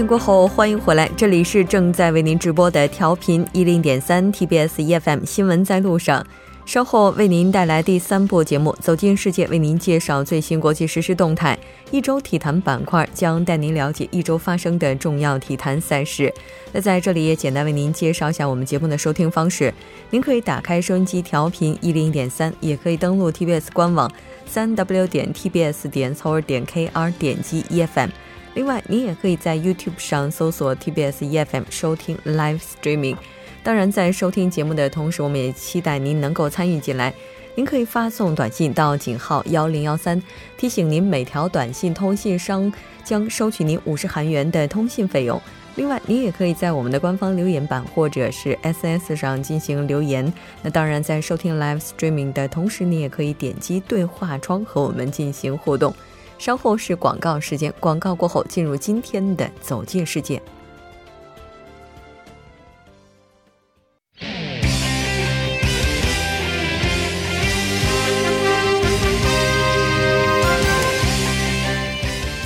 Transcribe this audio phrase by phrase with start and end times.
[0.00, 6.26] 点过后，欢迎回来，这里是正在为您直播的调频一零点三 TBS EFM 新闻在路上。
[6.64, 11.58] 稍后为您带来第三部节目《走进世界》，为您介绍最新国际实时动态。
[11.90, 16.32] 一周体坛板块将带您了解一周发生的重要体坛赛事。
[16.72, 19.74] 那在这里也简单为您介绍一下我们节目的收听方式：
[20.08, 24.10] 您可以打开收音机调频一零点三，也可以登录 TBS 官网
[24.46, 28.08] 三 W 点 TBS 点 c o r 点 KR 点击 EFM。
[28.54, 33.16] 另外，您也可以在 YouTube 上搜索 TBS EFM 收听 Live Streaming。
[33.62, 37.14] 当然，在收听节目的同时，我们也期待您能够参与进来。
[37.54, 40.20] 您可以发送短信到井号幺零幺三，
[40.56, 42.72] 提醒您每条短信通信商
[43.04, 45.40] 将收取您五十韩元的通信费用。
[45.76, 50.32] 另外，您也可以在我们的官方留言板或者是 SS 上进行留言。
[50.62, 55.94] 那当然，在收听 Live Streaming 的同时，你也可以点击对话窗和我们进行互动。
[56.40, 60.40] 稍后是广告时间，广告过后进入今天的走进世界。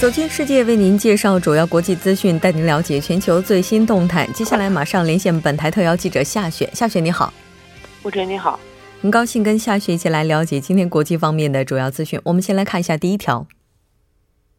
[0.01, 4.27] 走进世界，为您介绍主要国际资讯，带您了解全球最新动态。
[4.35, 6.69] 接下来马上连线本台特邀记者夏雪。
[6.75, 7.33] 夏雪，你好。
[8.03, 8.59] 吴哲，你好。
[9.01, 12.21] 很高兴跟夏雪一起来了解今天国际方面的主要资讯。
[12.25, 13.47] 我们先来看一下第一条。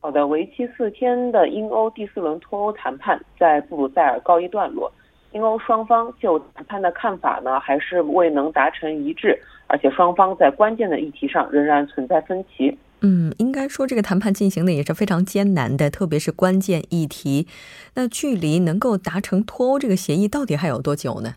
[0.06, 4.92] 好的，为期四天的英欧第四轮脱欧谈判在布鲁塞尔告一段落。
[5.32, 12.78] 英欧双方就谈判的看法呢，还是未能达成一致，而且双方在关键的议题上仍然存在分歧。
[13.02, 17.48] 嗯，应该说这个谈判进行的也是非常艰难的，特别是关键议题。
[17.96, 21.34] 那距离能够达成脱欧这个协议，到底还有多久呢？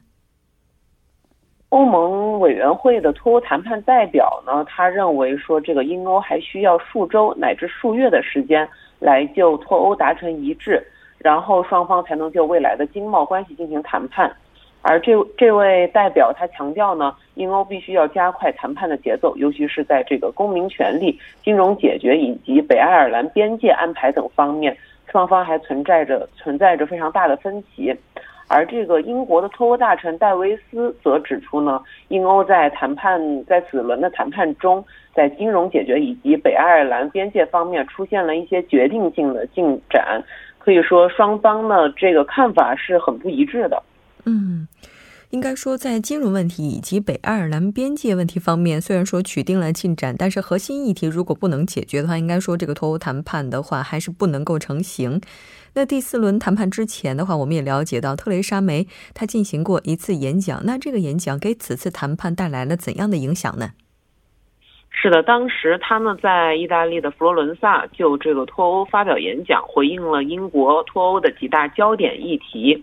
[1.71, 8.67] 欧盟委员会的脱欧谈判代表呢，他认为说，这个英欧还需要数周乃至数月的时间
[8.99, 10.83] 来就脱欧达成一致，
[11.19, 14.35] 然后双方才能就未来的经贸关系进行谈判。
[14.81, 24.75] 而这这位代表他强调呢，英欧必须要加快谈判的节奏，尤其是在这个公民权利、金融解决以及北爱尔兰边界安排等方面，
[25.11, 27.95] 双方还存在着存在着非常大的分歧。
[28.49, 34.83] 而这个英国的脱欧大臣戴维斯则指出呢，英欧在谈判在此轮的谈判中，
[35.15, 40.23] 在金融解决以及北爱尔兰边界方面出现了一些决定性的进展，
[40.59, 43.83] 可以说双方呢这个看法是很不一致的。
[44.25, 44.67] 嗯，
[45.31, 55.21] 应该说，在金融问题以及北爱尔兰边界问题方面，虽然说取定了进展，但是核心议题如果不能解决的话，应该说这个脱欧谈判的话还是不能够成型。
[55.75, 63.71] 那第四轮谈判之前的话，我们也了解到特蕾莎梅她进行过一次演讲，那这个演讲给此次谈判带来了怎样的影响呢？
[64.91, 72.83] 是的，当时他呢在意大利的佛罗伦萨就这个脱欧发表演讲，回应了英国脱欧的几大焦点议题。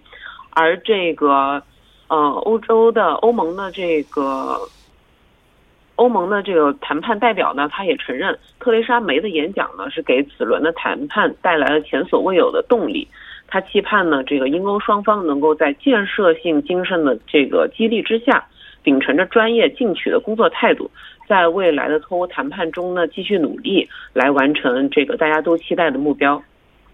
[0.52, 1.62] 而这个，
[2.08, 4.58] 呃，欧洲的欧盟的这个
[5.96, 13.08] 欧盟的这个谈判代表呢，他也承认特蕾莎梅的演讲呢是给此轮的谈判带来了前所未有的动力。
[13.48, 18.44] 他期盼呢，这个英欧双方能够在建设性精神的这个激励之下，
[18.84, 20.90] 秉承着专业进取的工作态度，
[21.30, 26.42] 在未来的脱欧谈判中呢继续努力，来完成这个大家都期待的目标。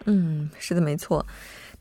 [0.06, 1.26] 嗯，是的，没错。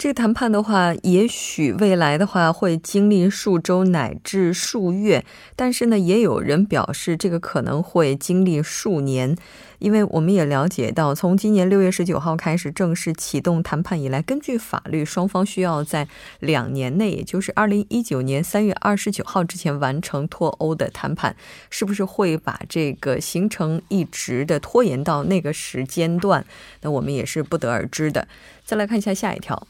[0.00, 9.37] 这个谈判的话，也许未来的话会经历数周乃至数月，但是呢，也有人表示这个可能会经历数年，
[9.78, 16.09] 因为我们也了解到，从今年六月十九号开始正式启动谈判以来，根据法律，双方需要在
[16.39, 21.37] 两年内，也就是二零一九年三月二十九号之前完成脱欧的谈判，
[21.69, 26.42] 是不是会把这个行程一直的拖延到那个时间段？
[26.80, 28.27] 那我们也是不得而知的。
[28.65, 29.66] 再来看一下下一条。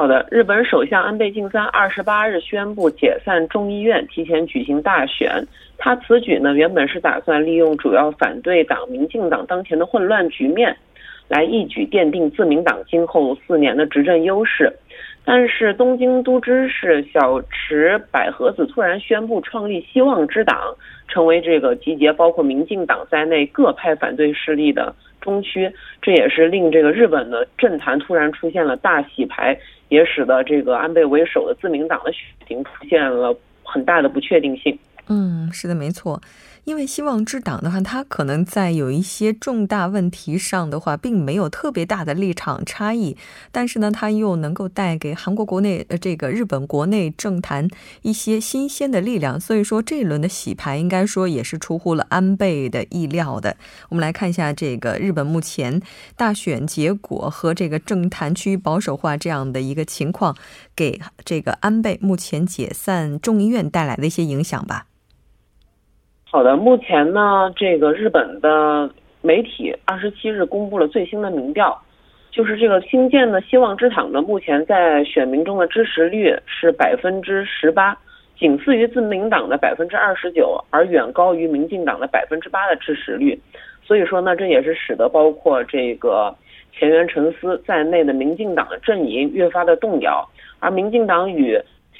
[0.00, 5.44] 好的，日本首相安倍晋三二十八日宣布解散众议院，提前举行大选。
[5.76, 10.76] 他此举呢，原本是打算利用主要反对党民进党当前的混乱局面，
[11.26, 14.72] 来一举奠定自民党今后四年的执政优势。
[15.24, 20.76] 但是，东京都知事小池百合子突然宣布创立希望之党，
[21.08, 25.68] 成为这个集结包括民进党在内各派反对势力的中区，
[26.00, 29.58] 这也是令这个日本的政坛突然出现了大洗牌。
[29.88, 34.78] 也使得这个安倍为首的自民党的选情出现了很大的不确定性。
[35.08, 36.20] 嗯，是的，没错。
[36.68, 43.16] 因为希望之党的话，它可能在有一些重大问题上的话，并没有特别大的立场差异，
[43.50, 47.66] 但是呢，它又能够带给韩国国内呃这个日本国内政坛
[48.02, 53.56] 一些新鲜的力量，所以说这一轮的洗牌应该说也是出乎了安倍的意料的。
[53.88, 55.80] 我们来看一下这个日本目前
[56.16, 60.36] 大选结果和这个政坛趋于保守化这样的一个情况，
[60.76, 64.84] 给这个安倍目前解散众议院带来的一些影响吧。
[66.30, 68.90] 好的，目前呢，这个日本的
[69.22, 71.80] 媒体二十七日公布了最新的民调，
[72.30, 77.96] 就是这个新建的希望之党呢，目前在选民中的支持率是百分之十八，
[78.38, 83.40] 仅次于自民党的百分之二十九，而远高于民进党的百分之八的支持率。
[83.82, 86.36] 所以说呢，这也是使得包括这个
[86.78, 90.28] 前原沉思在内的民进党的阵营越发的动摇，
[90.60, 91.58] 而民进党与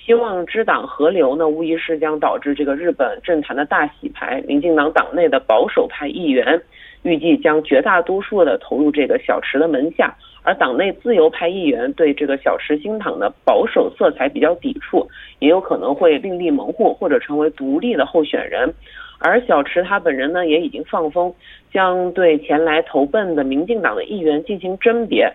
[0.09, 4.43] 希望之党合流呢，无疑是将导致这个日本政坛的大洗牌。
[4.47, 6.59] 民进党党内的保守派议员
[7.03, 15.07] 预计将绝大多数的投入这个小池的门下，而党内自由派议员对这个小池新党的保守色彩比较抵触，
[15.41, 18.73] 也有可能会另立门户或者成为独立的候选人。
[19.19, 21.35] 而小池他本人呢，也已经放风，
[21.71, 25.31] 将对前来投奔的民进党的议员进行甄别。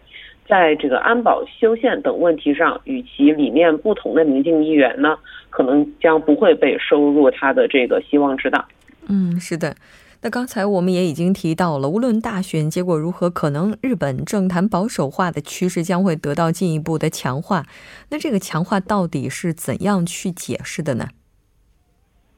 [0.48, 5.18] 在这个安保修宪等问题上，与其理念不同的民进议员呢，
[5.50, 8.66] 可能将不会被收入他的这个希望之党。
[9.07, 9.75] 嗯，是的。
[10.22, 17.66] 那刚才我们也已经提到了，无论大选结果如何，可能日本政坛保守化的趋势将会得到进一步的强化。
[18.10, 21.07] 那这个强化到底是怎样去解释的呢？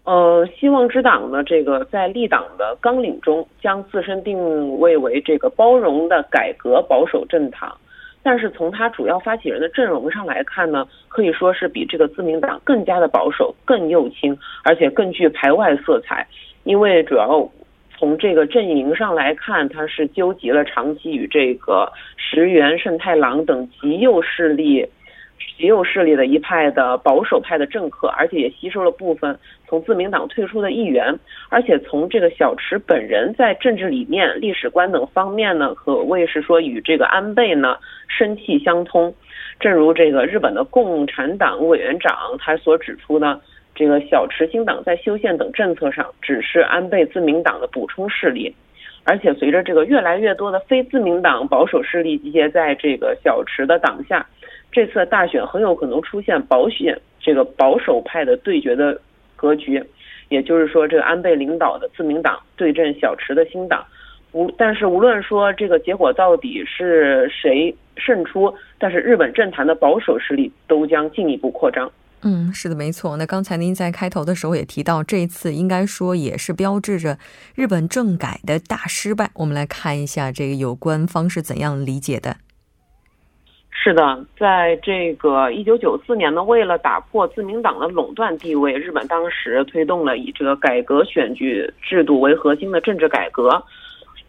[0.06, 7.76] 呃，希望之党呢，这个在立党的纲领中，将自身定位为这个包容的改革保守政党。
[8.26, 16.26] 但是从他主要发起人的阵容上来看呢，可以说是比这个自民党更加的保守、更右倾，而且更具排外色彩。
[16.64, 17.48] 因为主要
[17.96, 21.88] 从这个阵营上来看，他是纠集了长期与这个
[22.18, 24.90] 石原慎太郎等极右势力。
[25.58, 29.38] 极右势力的一派的保守派的政客，而且也吸收了部分
[29.68, 31.18] 从自民党退出的议员，
[31.50, 37.78] 而且从这个小池本人在政治理念、历史观等方面呢，可谓是说与这个安倍呢
[38.08, 39.14] 生气相通。
[39.60, 43.40] 正如这个日本的共产党委员长他所指出呢，
[43.74, 48.54] 这个小池新党在修宪等政策上只是安倍自民党的补充势力，
[49.06, 54.26] 而且随着这个越来越多的非自民党保守势力集结在这个小池的党下。
[54.76, 59.00] 这次大选很有可能出现保险这个保守派的对决的
[59.38, 59.82] 格局，
[60.28, 63.86] 也就是说，这个安倍领导的自民党对阵小池的新党。
[64.34, 71.90] 无，但是无论说这个结果到底是谁胜出，但是日本政坛的保守势力都将进一步扩张。
[72.24, 73.16] 嗯，是的，没错。
[73.16, 77.18] 那刚才您在开头的时候也提到，这一次应该说也是标志着
[77.56, 79.32] 日本政改的大失败。
[79.36, 82.36] 我们来看一下这个有关方是怎样理解的。
[83.78, 93.62] 是的，在这个一九九四年呢，为了打破自民党的垄断地位，日本当时推动了以这个改革选举制度为核心的政治改革，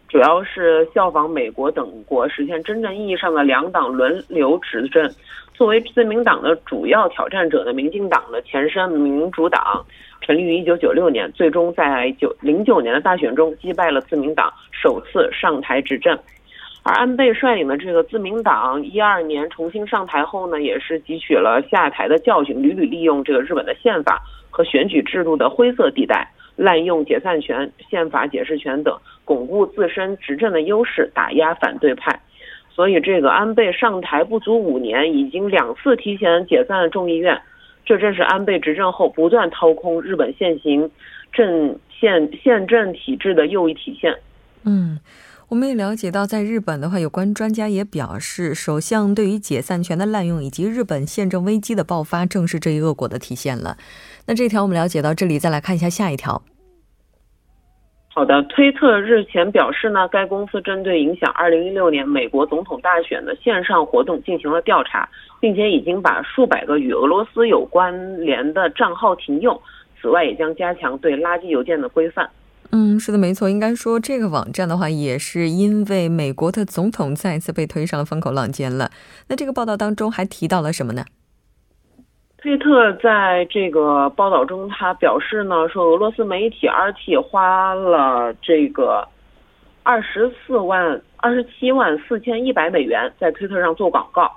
[0.09, 5.09] 主要是效仿美国等国，实现真正意义上的两党轮流执政。
[5.55, 9.83] 作为自民党的主要挑战者的民进党的前身民主党，
[10.21, 16.15] 成立于一九九六年，最终在九零九年的大选中击败了自民党，首次上台执政。
[16.87, 26.25] 而安倍率领的这个自民党一二年重新上台后呢，也是汲取了下台的教训，屡屡利用这个日本的宪法和选举制度的灰色地带，
[26.55, 32.17] 滥用解散权、宪法解释权等，巩固自身执政的优势，打压反对派。
[32.73, 37.37] 所以，这个安倍上台不足五年，已经两次提前解散了众议院，
[37.83, 40.89] 这正是安倍执政后不断掏空日本现行
[41.33, 44.15] 政宪宪政体制的又一体现。
[44.63, 44.97] 嗯。
[45.49, 53.77] 我们也了解到，在日本的话，有关专家也表示，首相对于解散权的滥用以及日本宪政危机的爆发，正是这一恶果的体现了。
[54.25, 56.41] 那这条我们了解到这里，再来看一下下一条。
[58.09, 65.07] 好的，推特日前表示呢，该公司针对影响2016年美国总统大选的线上活动进行了调查，
[65.39, 69.57] 并且已经把数百个与俄罗斯有关联的账号停用。
[70.01, 72.29] 此外，也将加强对垃圾邮件的规范。
[72.79, 73.49] 嗯，是的，没错。
[73.49, 78.91] 应该说，这个网站的话，也是因为美国的总统再次被推上了风口浪尖了。
[79.29, 81.03] 那这个报道当中还提到了什么呢？
[82.37, 89.07] 推特在这个报道中，他表示呢，说俄罗斯媒体 RT 花了这个
[89.81, 94.31] 二十四万、二十七万四千一百美元在推特上做广告，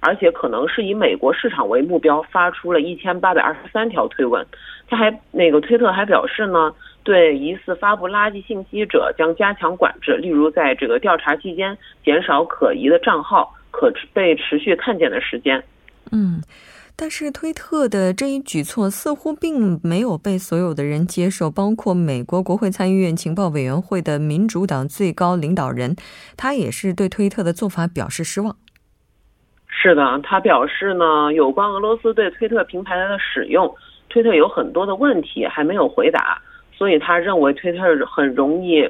[0.00, 4.46] 而且可能是以美国市场为目标，发出了一千八百二十三条推文。
[4.86, 6.70] 他还那个推特还表示呢。
[7.06, 15.62] 对疑似发布垃圾信息者将加强管制，例如在这个调查期间减少可疑的账号可被持续看见的时间。
[16.10, 16.42] 嗯。
[16.98, 25.94] 但是推特的这一举措似乎并没有被所有的人接受，包括美国国会参议院情报委员会的民主党最高领导人，
[26.38, 28.56] 他也是对推特的做法表示失望。
[29.68, 33.70] 是的，他表示呢，有关俄罗斯对推特平台的使用，
[34.08, 36.40] 推特有很多的问题还没有回答，
[36.76, 38.88] 所以他认为推特很容易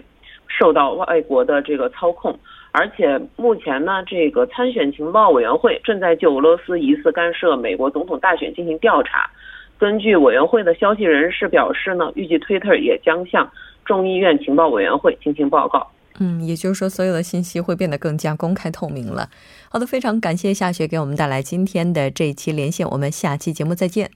[0.48, 2.38] 受到外国的这个操控。
[2.72, 9.30] 而且目前呢，这个参选情报委员会正在就俄罗斯疑似干涉美国总统大选进行调查。
[9.78, 13.50] 根据委员会的消息人士表示呢，预计 Twitter 也将向
[13.84, 15.90] 众议院情报委员会进行报告。
[16.18, 19.28] 嗯，也就是说，所有的信息会变得更加公开透明了。
[19.70, 24.10] 好的，非常感谢夏雪给我们带来今天的这一期连线，我们下期节目再见。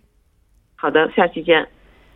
[0.76, 1.66] 好的，下期见。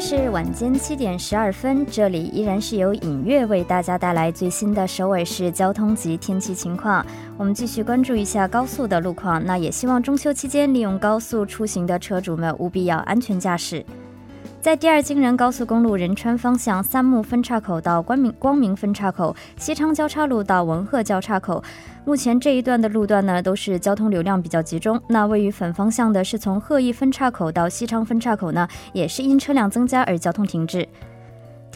[0.00, 7.04] 是晚间七点十二分，这里依然是由影月为大家带来最新的首尔市交通及天气情况。
[7.38, 13.84] 我们继续关注一下高速的路况，那也希望中秋期间利用高速出行的车主们务必要安全驾驶。
[14.66, 21.62] 在第二京仁高速公路仁川方向三木分岔口到光明光明分岔口、西昌交叉路到文鹤交叉口，
[22.04, 25.00] 目前这一段的路段呢都是交通流量比较集中。
[25.06, 30.84] 那位于反方向的是从鹤邑分岔口到西昌分岔口呢，也是因车辆增加而交通停滞。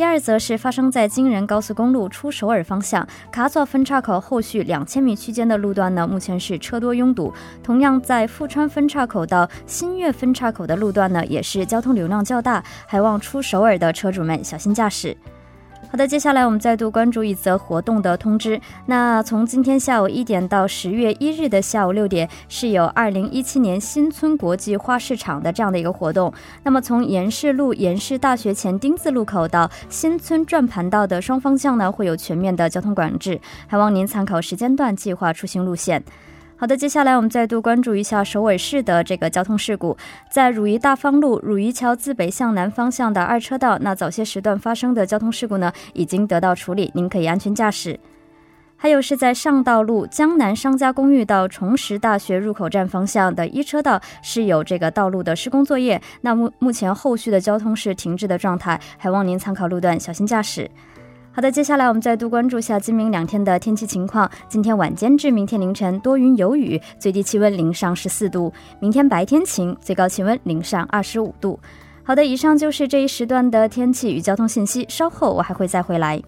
[0.01, 7.31] 第二则是发生在京仁高速公路出首尔方向卡佐分岔口后续两千米区间的路段呢，目前是车多拥堵。
[7.63, 15.15] 同样在富川分岔口到新月分岔口的路段呢，也是交通流量较大，还望出首尔的车主们小心驾驶。
[15.91, 18.61] 好的，接下来我们再度关注一则活动的通知。
[18.87, 26.33] 那从今天下午一点到十月一日的下午六点，是有二零一七年新村国际花市场的这样的一个活动。
[26.63, 36.01] 那么从延世路延世大学前丁字路口到新村转盘道的双方向呢，会有全面的交通管制，还望您参考时间段计划出行路线。
[36.61, 39.97] 好的，接下来我们再度关注一下首尾市的这个交通事故，
[40.31, 47.99] 在汝矣大方路汝矣桥自北向南方向的二车道，那早些时段发生的交通事故呢，已经得到处理，您可以安全驾驶。
[48.77, 60.71] 还有是在上道路江南商家公寓到崇实大学入口站方向的一车道是有这个道路的施工作业，那目目前后续的交通是停滞的状态，还望您参考路段小心驾驶。
[61.33, 64.29] 好的，接下来我们再度关注下今明两天的天气情况。
[64.49, 71.59] 今天晚间至明天凌晨多云有雨，最低气温零上十四度；明天白天晴，最高气温零上二十五度。
[72.03, 74.85] 好的，以上就是这一时段的天气与交通信息。
[74.89, 76.21] 稍后我还会再回来。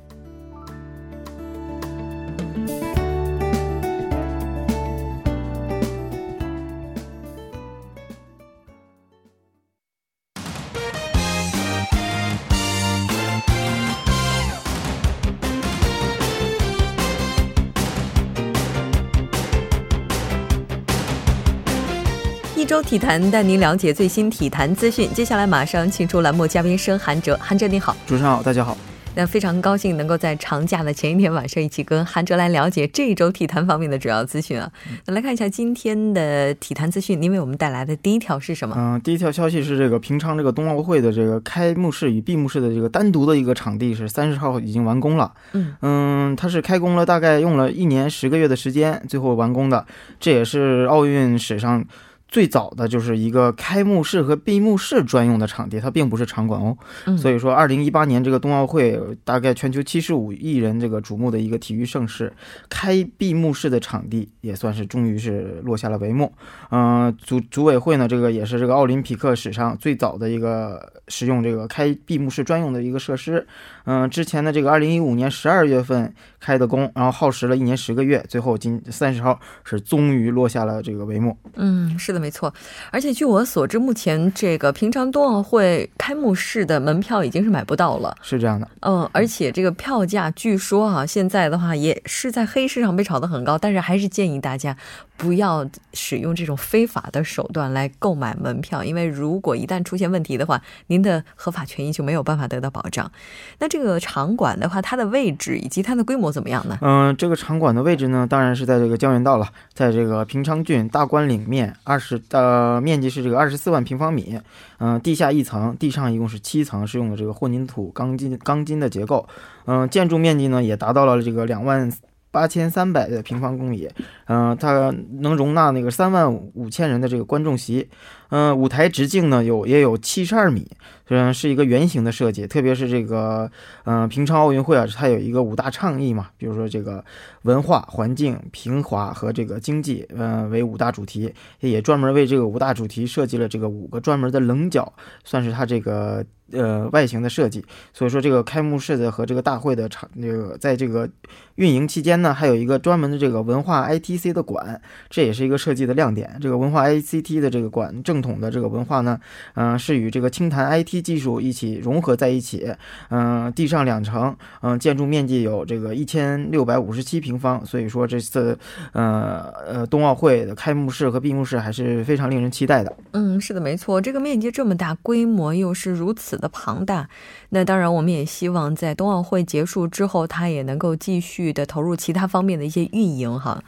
[22.72, 25.06] 周体坛带您了解最新体坛资讯。
[25.12, 28.74] 接下来马上请出栏目嘉宾生韩哲，韩哲你好，主持人好，大家好。
[29.14, 34.72] 那非常高兴能够在长假的前一天晚上一起跟韩哲来了解这一周体坛方面的主要资讯啊。
[35.04, 38.74] 那来看一下今天的体坛资讯，您为我们带来的第一条是什么？
[38.78, 45.30] 嗯，第一条消息是这个平昌这个冬奥会的这个开幕式与闭幕式的这个单独的一个场地是三十号已经完工了。
[45.52, 49.84] 嗯嗯，它是开工了，大概用了一年十个月的时间，最后完工的。
[50.18, 51.84] 这也是奥运史上。
[52.32, 56.74] 最早的就是一个开幕式和闭幕式专用的场地，它并不是场馆哦。
[57.14, 62.32] 所以说，二零一八年这个冬奥会，大概全球七十五亿人这个瞩目的一个体育盛事，
[62.70, 66.32] 开闭幕式的场地也算是终于是落下了帷幕。
[66.70, 73.46] 嗯，组组委会呢，这个也是这个奥林匹克史上最早的一个使用这个开闭幕式专用的一个设施。
[73.84, 76.10] 嗯，之前的这个二零一五年十二月份
[76.40, 81.36] 开的工，然后耗时了一年十个月，最后今三十号是终于落下了这个帷幕。
[81.56, 82.22] 嗯，是的。
[82.22, 82.54] 没错，
[82.92, 88.68] 而且据我所知，目前这个平昌冬奥会开幕式的门票已经是买不到了，是这样的。
[88.82, 94.76] 嗯，而且这个票价据说啊，现在的话也是在黑市上被炒得很高，但是还是建议大家
[95.16, 103.10] 不要使用这种非法的手段来购买门票，因为如果一旦出现问题的话，您的合法权益就没有办法得到保障。
[103.58, 106.76] 那这个场馆的话，它的位置以及它的规模怎么样呢？
[106.82, 114.38] 嗯，这个场馆的位置呢，当然是在这个江原道了，在这个平昌郡大关岭面，二十呃面积是这个二十四万平方米，
[114.78, 119.26] 嗯，地下一层，地上一共是七层，是用的这个混凝土钢筋钢筋的结构，
[119.64, 121.90] 嗯，建筑面积呢也达到了这个两万。
[122.34, 123.86] 八千三百的平方公里，
[124.24, 127.86] 嗯，它能容纳那个三万五千人的这个观众席，
[128.32, 130.66] 嗯，舞台直径呢有也有七十二米，
[131.08, 132.46] 嗯，是一个圆形的设计。
[132.46, 133.50] 特别是这个，
[133.84, 137.04] 嗯，平昌奥运会啊，它有一个五大倡议嘛，比如说这个
[137.42, 144.90] 文化、环境、平滑和这个经济，嗯，为五大主题，也专门为这个五大主题设计了这个五个专门的棱角，
[145.24, 146.24] 算是它这个。
[146.54, 151.08] 呃，外形的设计，所以说这个开幕式的和这个大会的场，这个在这个
[151.54, 156.36] 运营期间呢，还有一个专门的这个文化 ITC 的馆，这也是一个设计的亮点。
[156.42, 159.20] 这个文化 ICT 的这个馆，正统的这个文化呢，
[159.54, 162.72] 嗯，是与这个清谈 IT 技术一起融合在一起。
[163.10, 168.58] 嗯，地上两层，嗯，建筑面积有这个一千六百五十七平方，所以说这次，
[168.92, 172.96] 呃呃，冬奥会的开幕式和闭幕式还是非常令人期待的。
[173.12, 176.38] 嗯，是的，没错，这个面积这么大，规模又是如此。
[176.42, 177.08] 的庞大，
[177.50, 183.62] 那当然，我们也希望在冬奥会结束之后，它也能够继续的投入其他方面的一些运营哈。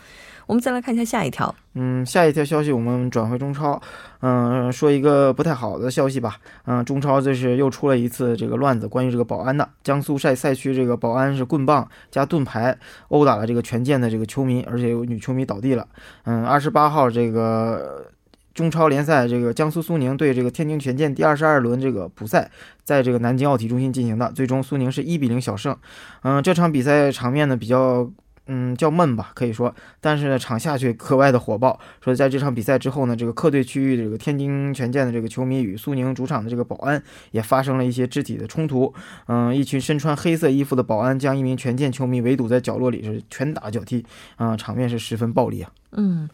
[0.47, 3.81] 我们再来看一下下一条，嗯，下一条消息我们转回中超，
[4.21, 6.37] 嗯，说一个不太好的消息吧，
[6.67, 12.77] 嗯，中超这是又出了一次这个乱子，关于这个保安的，江苏赛赛区这个保安是棍棒加盾牌
[13.09, 15.87] 殴打了这个权健的这个球迷，而且有女球迷倒地了，
[16.25, 18.07] 嗯，二十八号这个。
[18.55, 22.49] 中超联赛，这个江苏苏宁对这个天津权健第二十二轮这个补赛，
[22.85, 25.77] 在这个南京奥体中心进行的，最终苏宁是一比零小胜。
[26.23, 28.09] 嗯，这场比赛场面呢比较，
[28.47, 31.79] 嗯，较闷吧，可以说，但是呢场下却格外的火爆。
[32.03, 38.93] 说在这场比赛之后呢，这个客队区域这个天津权健的这个球迷与苏宁主场的这个保安也发生了一些肢体的冲突。
[39.29, 44.05] 嗯，一群身穿黑色衣服的保安将一名权健球迷围堵在角落里，是拳打脚踢，
[44.37, 45.71] 啊，场面是十分暴力啊。
[45.93, 46.29] 嗯。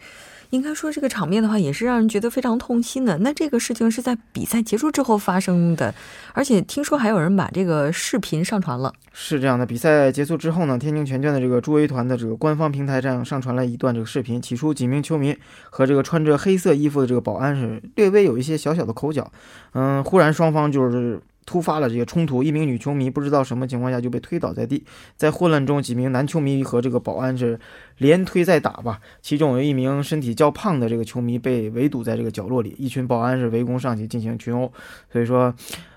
[0.50, 3.18] 应该说，这个场面的话，也是让人觉得非常痛心的。
[3.18, 5.94] 那这个事情是在比赛结束之后发生的，
[6.32, 8.92] 而且听说还有人把这个视频上传了。
[9.12, 14.42] 是这样的，比赛结束之后呢，天津拳拳的这个助威团的这个官方平台上上传了一段这个视频。
[14.42, 15.36] 起初，几名球迷
[15.70, 19.30] 和这个穿着黑色衣服的这个保安是略微有一些小小的口角。
[19.74, 21.20] 嗯，忽然双方就是。
[21.50, 24.84] 突发了这个冲突，一名女球迷不知道什么情况下就被推倒在地，
[25.16, 27.58] 在混乱中，几名男球迷和这个保安是
[27.98, 34.72] 连推再打吧，其中有一名身体较胖的这个球迷被围堵在这个角落里，一群保安是围攻上去进行群殴，
[35.12, 35.52] 所以说，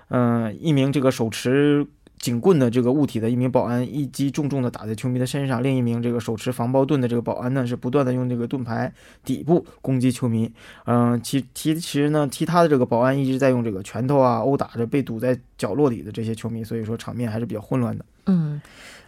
[0.08, 1.86] 嗯，一名这个手持。
[2.24, 8.90] 警棍的这个物体的一名保安一击重重的打在球迷的身上，另一名这个手持防爆盾的这个保安呢是不断的用这个盾牌
[9.22, 10.50] 底部攻击球迷。
[10.86, 18.02] 嗯，其其实呢，其他的这个保安一直在用这个拳头啊殴打着被堵在角落里的这些球迷，所以说场面还是比较混乱的。
[18.24, 18.58] 嗯。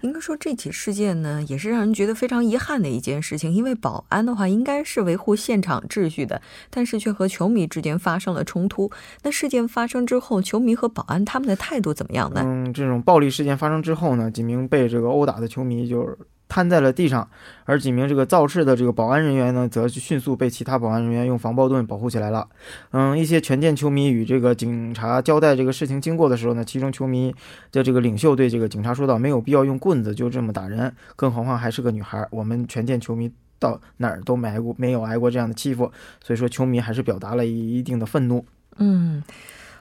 [0.02, 3.52] 应该说这起事件呢，也是让人觉得非常遗憾的一件事情。
[3.52, 8.90] 因为保安的话应该是维护现场秩序的，但是却和球迷之间发生了冲突。
[9.22, 12.42] 那事件发生之后，球迷和保安他们的态度怎么样呢？
[12.44, 16.16] 嗯，这种暴力事件发生之后呢，几名被这个殴打的球迷就是。
[16.48, 17.28] 瘫在了地上，
[17.64, 22.48] 而几名这个造势的这个保安人员呢，则是迅速被其他保安人员用防爆盾保护起来了。
[22.92, 27.34] 嗯，一些权健球迷与这个警察交代这个事情经过的时候呢，其中球迷
[27.72, 32.26] 的这个领袖对这个警察说道：“没有必要用棍子就这么打人，更何况还是个女孩。
[32.30, 35.90] 我们权健球迷到哪儿都没挨过，没有挨过这样的欺负。”
[36.24, 38.44] 所以说，球迷还是表达了一定的愤怒。
[38.78, 39.22] 嗯。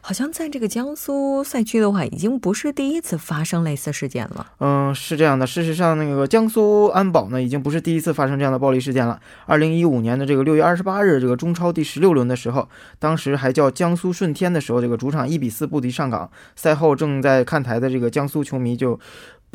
[0.06, 4.46] 好像在这个江苏赛区的话，已经不是第一次发生类似事件了。
[4.60, 5.48] 嗯，是这样的。
[5.48, 9.20] 事实上，那个江苏安保呢，已经不是第一次发生这样的暴力事件了。
[9.48, 16.30] 二零一五年的这个六月二十八日，这个中超第十六轮的时候，当时还叫江苏舜天的时候，这个主场一比四不敌上港。
[16.56, 19.00] 赛后正在看台的这个江苏球迷就。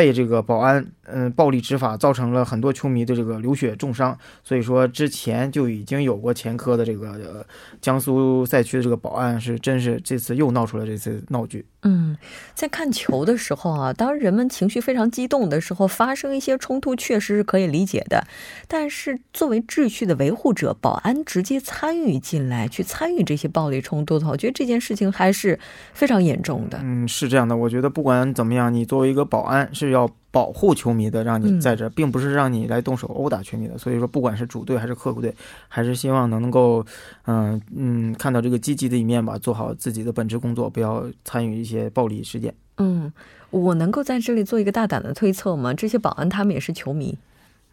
[0.00, 7.46] 被这个保安嗯暴力执法，造成了很多球迷的这个流血重伤，所以说之前就已经有过前科的这个
[7.82, 11.66] 江苏赛区的这个保安是真是这次又闹出了这次闹剧。
[11.82, 12.16] 嗯，
[12.54, 18.26] 在看球的时候啊，当人们情绪非常激动的时候，发生一些冲突确实是可以理解的。
[18.66, 25.58] 但是作为秩序的维护者，保安直接参与进来去参与这些暴力冲突的话，我觉得这件事情还是
[25.92, 26.78] 非常严重的。
[26.82, 33.78] 嗯，是这样的，我觉得不管怎么样，你作为一个保安是要保护球迷的，让你在这，并不是让你来动手殴打球迷的。
[33.78, 35.34] 所以说，不管是主队还是客户队，
[35.66, 36.84] 还是希望能够，
[37.24, 41.70] 嗯嗯，看到这个积极的一面吧，做好自己的本职工作，不要参与一。
[41.70, 43.12] 些暴力事件，嗯，
[43.50, 45.72] 我能够在这里做一个大胆的推测吗？
[45.72, 47.16] 这些保安他们也是球迷，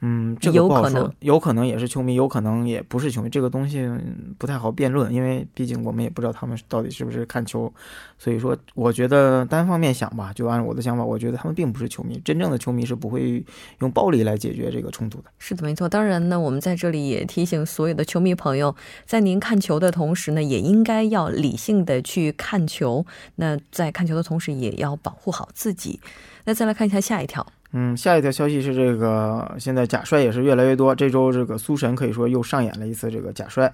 [0.01, 3.89] 嗯，这个不好说，有可能也是球迷，有可能也不是球迷，这个东西
[4.37, 7.73] 不太好辩论，因为毕竟我们也不知道他们到底是不是看球，
[8.19, 13.43] 所以说我觉得单方面想吧，就按我的想法，我觉得他们并不是球迷，真正的球迷是不会
[13.79, 15.31] 用暴力来解决这个冲突的。
[15.39, 15.89] 是的，没错。
[15.89, 23.03] 当然呢，我们在这里也提醒所有的球迷朋友，在您看球的同时呢，也应该要理性的去看球。
[23.37, 25.99] 那在看球的同时，也要保护好自己。
[26.45, 27.45] 那再来看一下下一条。
[27.79, 30.95] 嗯，下一条消息是这个，现在假摔也是越来越多。
[30.95, 33.71] 这周这个苏神可以说又上演了一次这个假摔。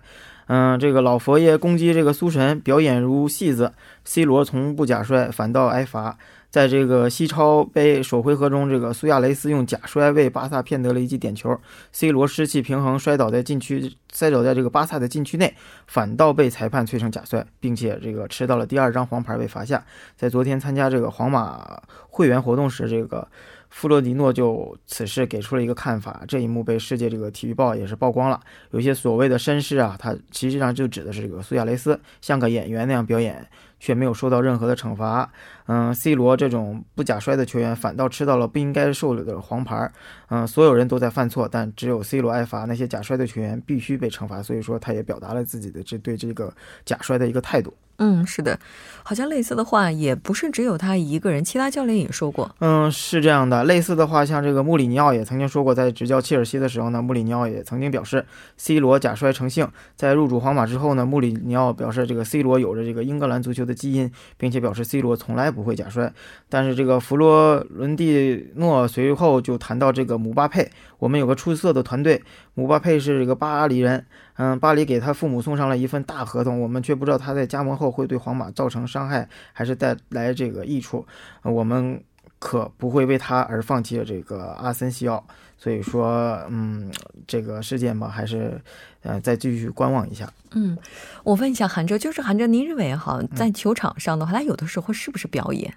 [0.47, 3.71] 嗯，这个老佛爷攻击这个苏神，表演如戏子。
[4.03, 6.17] C 罗从不假摔，反倒挨罚。
[6.49, 11.57] 在这个西超杯首回合中，这个苏亚雷斯用假摔为巴萨骗得了一记点球。
[11.93, 15.55] C 罗失去平衡，摔倒在禁区，摔倒在这个巴萨的禁区内，
[15.87, 19.81] 反倒被裁判吹成假摔，并且这个吃到了第二张黄牌被罚下。
[20.17, 23.25] 在昨天参加这个皇马会员活动时，这个。
[23.73, 28.39] 弗洛迪诺就此事给出了一个看法，这一幕被世界这个体育报也是曝光了。
[28.69, 33.45] 有些所谓的绅士啊，他实际上就指的是这个苏亚雷斯，像个演员那样表演，
[33.79, 35.27] 却没有受到任何的惩罚。
[35.65, 39.91] 嗯，C 罗这种不假摔的球员，反倒吃到了不应该受的黄牌。
[40.29, 44.41] 嗯，所有人都在犯错，但只有 C 罗挨罚，那些假摔的球员必须被惩罚。
[44.41, 46.53] 所以说，他也表达了自己的这对这个
[46.85, 47.73] 假摔的一个态度。
[47.97, 48.59] 嗯，是的，
[49.03, 52.53] 好像类似的话也不是只有他一个人，其他教练也说过。
[52.59, 58.25] 嗯，是这样的，类似的话，像这个穆里尼奥也曾经说过，在执教切尔西的时候呢，穆里尼奥也曾经表示
[58.57, 59.67] ，C 罗假摔成性。
[59.95, 66.11] 在入主皇马之后呢，穆里尼奥表示，这个 C 罗有着这个英格兰足球的基因，并且表示 C 罗从来不会假摔。
[66.49, 72.21] 但是这个弗洛伦蒂诺随后就谈到这个姆巴佩，我们有个出色的团队，
[72.53, 74.05] 姆巴佩是这个巴黎人。
[74.35, 81.05] 嗯，巴黎给他父母送上了一份大合同，我们却不知道他在加盟后会对皇马造成伤害，还是带来这个益处。
[81.43, 82.03] 我们
[82.39, 85.23] 可不会为他而放弃了这个阿森西奥。
[85.55, 86.91] 所以说，嗯，
[87.25, 88.59] 这个事件吧，还是
[89.03, 90.29] 呃再继续观望一下。
[90.51, 90.77] 嗯，
[91.23, 95.73] 我问一下韩哲，就是韩哲，您认为哈，在球场上的话，他有的时候是不是表演？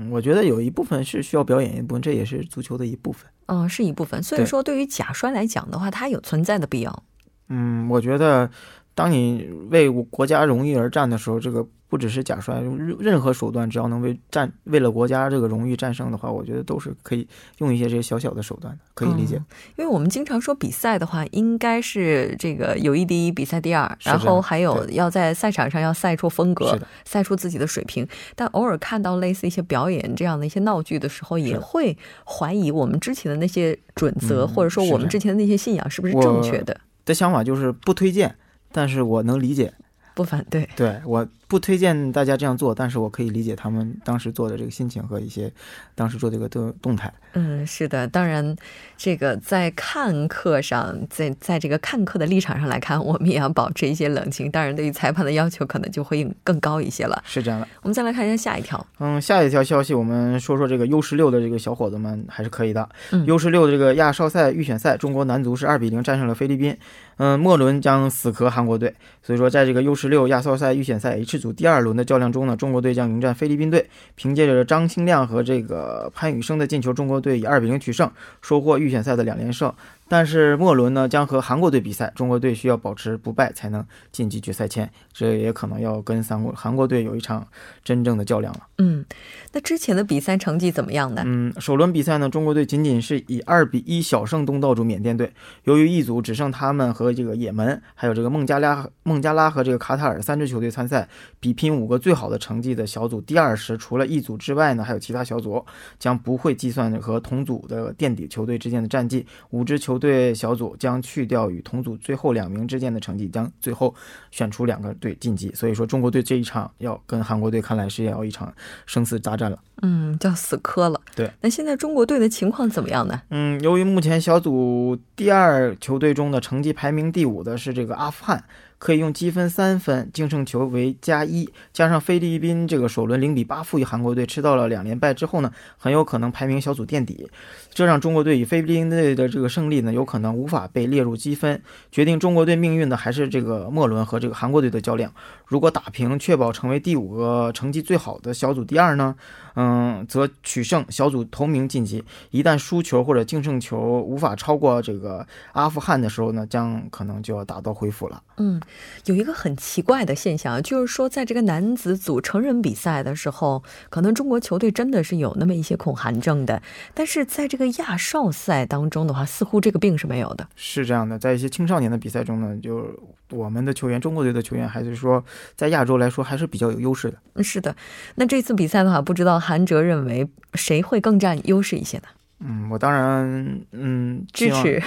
[0.00, 3.30] 嗯，我觉得有一部分是需要表演一部分，这也是足球的一部分。
[3.46, 4.22] 嗯，是一部分。
[4.22, 7.02] 所以说，对于假摔来讲的话，它有存在的必要。
[7.48, 8.48] 嗯，我觉得，
[8.94, 11.66] 当你为国家荣誉而战的时候，这个。
[11.90, 17.26] 不只是假摔，用任何手段，只要能为战为了国家这个荣誉战胜的话，我觉得都是可以
[17.58, 19.34] 用一些这些小小的手段的，可以理解。
[19.76, 28.06] 因为我们经常说比赛的话，应该是这个友谊第一，比赛第二，然后还有要在赛场上要赛出风格，赛出自己的水平。
[28.36, 36.80] 但偶尔看到类似一些表演这样的一些闹剧的时候，也会怀疑我们之前的那些准则，或者说我们之前的那些信仰是不是正确的。
[37.04, 38.36] 的想法就是不推荐，
[38.72, 39.72] 但是我能理解，
[40.14, 40.68] 不反对。
[40.76, 41.26] 对我。
[41.50, 45.52] 不推荐大家这样做，但是我可以理解他们当时做的这个心情和一些
[45.96, 47.12] 当时做这个动动态。
[47.32, 48.54] 嗯，是的，当然，
[48.96, 54.48] 这个在看客上，在在这个看客的立场上来看，我们也要保持一些冷静。
[54.48, 57.20] 当然，对于裁判的要求可能就会更高一些了。
[57.26, 57.66] 是这样的。
[57.82, 58.86] 我们再来看一下下一条。
[59.00, 62.88] 嗯，下一条消息，我们说说这个 U 十六的这个小伙子们还是可以的。
[63.26, 66.76] U 十六的这个亚少赛预选赛，中国男足是二比零战胜了菲律宾。
[67.16, 68.94] 嗯，末轮将死磕韩国队。
[69.22, 73.88] 所以说，在这个 U 十六亚少赛预选赛 H 组第二轮的较量中呢，中国队将迎战菲律宾队。
[74.14, 78.08] 凭借着张清亮和这个潘宇生的进球，中国队以二比零取胜，
[78.42, 79.74] 收获预选赛的两连胜。
[80.10, 87.46] 但是末轮呢将和韩国队比赛，中国队需要保持不败才能晋级决赛圈，这也可能要跟三国韩国队有一场
[87.84, 88.66] 真正的较量了。
[88.78, 89.04] 嗯，
[89.52, 91.22] 那之前的比赛成绩怎么样呢？
[91.24, 95.32] 嗯，首轮比赛呢，中国队仅仅是以二比一小胜东道主缅甸队。
[95.62, 105.64] 由于一组只剩他们和这个也门，还有这个孟加拉、孟加拉和这个卡塔尔三支球队参赛，比拼五个最好的成绩的小组第二时，除了一组之外呢，还有其他小组
[106.00, 109.99] 将不会计算和同组的垫底球队之间的战绩，五支球。
[110.00, 113.94] 队小组将去掉与同组最后两名之间的成绩，将最后
[114.30, 115.52] 选出两个队晋级。
[115.54, 118.52] 所以说，中国队这一场要跟韩国队看来是要一场
[118.86, 119.58] 生死大战了。
[119.82, 121.00] 嗯，叫死磕了。
[121.14, 123.20] 对，那现在中国队的情况怎么样呢？
[123.30, 128.42] 嗯，由于目前小组第二球队中的成绩排名第五的是这个阿富汗。
[128.80, 137.30] 可以用积分三分，净胜球为加一，加上菲律宾这个首轮零比八负于韩国队，吃到了两连败之后呢，很有可能排名小组垫底。
[137.74, 141.60] 这让中国队与菲律宾队的这个胜利呢，有可能无法被列入积分。
[141.92, 145.12] 决定中国队命运的还是这个末轮和这个韩国队的较量。
[145.44, 149.14] 如果打平，确保成为第五个成绩最好的小组第二呢？
[149.60, 152.02] 嗯，则取胜，小组头名晋级。
[152.30, 158.22] 一旦输球或者净胜球无法超过这个阿富汗的时候呢，将可能就要打道回府了。
[158.38, 158.58] 嗯，
[159.04, 166.62] 有一个很奇怪的现象，就是说，在这个男子组成人比赛的时候，可能中国球队真的是有那么一些恐寒症的，
[166.94, 170.48] 但是在这个亚少赛当中的话，似乎这个病是没有的。
[170.56, 172.86] 是这样的，在一些青少年的比赛中呢，就
[173.30, 175.24] 我们的球员，中国队的球员，还是说
[175.56, 177.42] 在亚洲来说还是比较有优势的。
[177.42, 177.74] 是的，
[178.16, 182.04] 那这次比赛的话，不知道韩哲认为谁会更占优势一些呢？
[182.40, 184.82] 嗯，我当然嗯支持，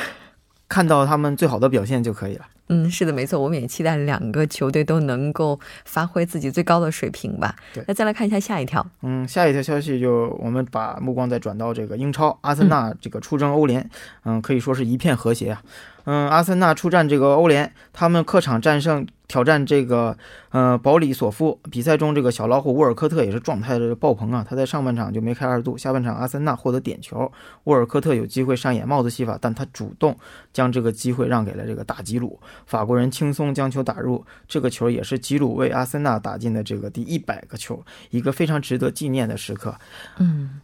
[0.68, 2.46] 看到他们最好的表现就可以了。
[2.70, 7.56] 嗯，是的，没错，我们也期待两个球队都能够发挥自己最高的水平吧。
[7.74, 8.86] 对，那再来看一下下一条。
[9.02, 13.90] 嗯，下一条消息就我们把目光再转到这个英超，阿森纳这个出征欧联，
[14.24, 15.62] 嗯，可以说是一片和谐啊。
[16.06, 19.06] 嗯，阿森纳出战这个欧联，他们客场战胜。
[19.26, 20.16] 挑战这个，
[20.52, 24.46] 呃，保里索夫比赛中，这个小老虎沃尔科特也是状态的爆棚啊！
[24.48, 27.32] 他在上半场就梅开二度，下半场阿森纳获得点球，
[27.64, 30.16] 沃尔科特有机会上演帽子戏法，但他主动
[30.52, 39.76] 将这个机会让给了这个大吉鲁，法国人轻松将球打入，这个球也是吉鲁为阿森纳打进的这个第一百个球，一个非常值得纪念的时刻。
[40.18, 40.62] 嗯，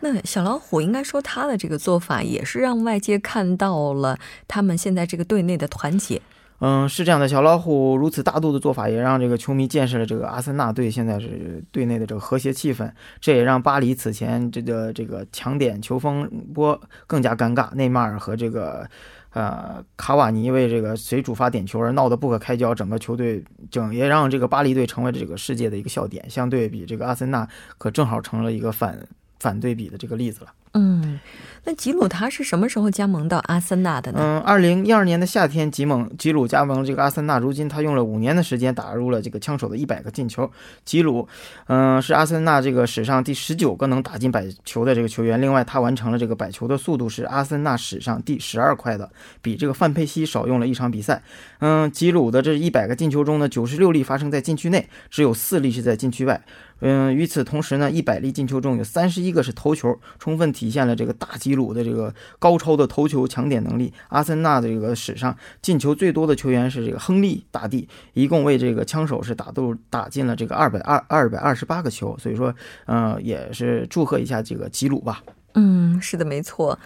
[0.00, 6.20] 那小老虎应该说他的这个做法也是让外界看到了他们现在这个队内的团结。
[6.60, 12.90] 嗯，是这样的，小老虎如此大度的做法，也让这个球迷见识了这个阿森纳队现在是队内的这个和谐气氛。
[13.20, 17.72] 这也让巴黎此前这个这个抢点球风波更加尴尬。
[17.74, 18.90] 内马尔和这个
[19.38, 26.28] 呃卡瓦尼为这个谁主罚点球而闹得不可开交，整个球队整也让这个巴黎队成为这个世界的一个笑点。
[26.28, 27.48] 相对比这个阿森纳，
[27.78, 28.98] 可正好成了一个反
[29.38, 30.52] 反对比的这个例子了。
[30.74, 31.18] 嗯，
[31.64, 34.18] 那吉鲁他是什么时候加盟到阿森纳的呢？
[34.20, 37.38] 嗯，二零一二年的夏天，吉蒙吉鲁加盟这个阿森纳。
[37.38, 40.50] 如今他用了五年的时间打入了这个枪手的一百个进球。
[40.84, 41.26] 吉鲁，
[41.66, 45.40] 嗯，是阿森纳这个史上第十九个能打进百球的这个球员。
[45.40, 51.22] 另外，他完成了这个百球的速度是阿森纳史上第十二快的，比这个范佩西少用了一场比赛。
[51.60, 56.40] 嗯，吉鲁的这一百个进球中呢，九十六粒发生在禁区内，只有四粒是在禁区外。
[56.80, 63.92] 嗯，与此同时呢，一百粒进球中有三十一个是头球，充分体现了这个大吉鲁的这个高超的头球抢点能力。
[64.08, 72.52] 阿森纳的这个史上进球最多的球员是这个亨利大帝，一共为这个枪手是打斗打进了这个二百二二百二十八个球，所以说，
[72.86, 75.22] 嗯，也是祝贺一下这个吉鲁吧。
[75.54, 76.78] 嗯，是的，没错。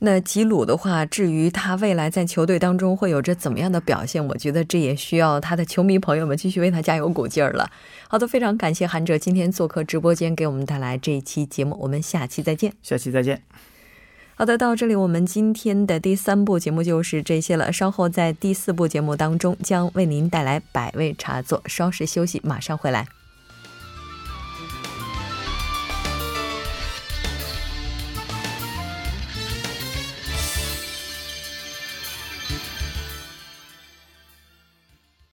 [0.00, 7.70] 那吉鲁的话，至于他未来在球队当中会有着怎么样的表现，我觉得这也需要他的球迷朋友们继续为他加油鼓劲儿了。
[8.08, 11.76] 好的，非常感谢韩哲今天做客直播间，给我们带来这一期节目。
[11.80, 12.72] 我们下期再见。
[12.82, 13.40] 下期再见。
[14.34, 17.72] 好的，到这里我们今天的第三部节目就是这些了。
[17.72, 23.17] 稍后在第四部节目当中将为您带来百味茶座，稍事休息，马上回来。